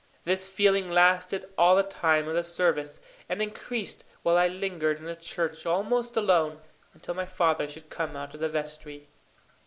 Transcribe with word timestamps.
This 0.23 0.47
feeling 0.47 0.89
lasted 0.89 1.53
all 1.59 1.75
the 1.75 1.83
time 1.83 2.27
of 2.27 2.33
the 2.33 2.41
service, 2.43 2.99
and 3.29 3.39
increased 3.39 4.03
while 4.23 4.35
I 4.35 4.47
lingered 4.47 4.97
in 4.97 5.03
the 5.05 5.15
church 5.15 5.63
almost 5.67 6.17
alone 6.17 6.59
until 6.95 7.13
my 7.13 7.27
father 7.27 7.67
should 7.67 7.91
come 7.91 8.15
out 8.15 8.33
of 8.33 8.39
the 8.39 8.49
vestry. 8.49 9.09